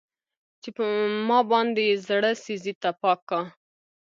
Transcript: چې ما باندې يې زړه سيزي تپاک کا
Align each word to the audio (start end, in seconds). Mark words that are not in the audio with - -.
چې 0.61 0.69
ما 1.27 1.39
باندې 1.51 1.83
يې 1.89 1.95
زړه 2.07 2.31
سيزي 2.43 2.73
تپاک 2.81 3.19
کا 3.29 3.39